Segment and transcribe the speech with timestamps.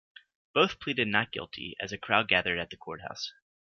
[0.55, 3.31] Both pleaded not guilty, as a crowd gathered at the courthouse.